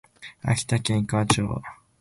[0.41, 1.47] 秋田県井川町